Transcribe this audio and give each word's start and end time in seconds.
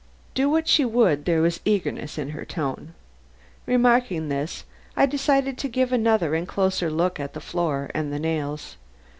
Do 0.33 0.49
what 0.49 0.67
she 0.67 0.83
would 0.83 1.25
there 1.25 1.43
was 1.43 1.59
eagerness 1.63 2.17
in 2.17 2.29
her 2.31 2.43
tone. 2.43 2.95
Remarking 3.67 4.29
this, 4.29 4.63
I 4.97 5.05
decided 5.05 5.59
to 5.59 5.67
give 5.67 5.91
another 5.93 6.33
and 6.33 6.47
closer 6.47 6.89
look 6.89 7.19
at 7.19 7.35
the 7.35 7.39
floor 7.39 7.91
and 7.93 8.11
the 8.11 8.17
nails. 8.17 8.77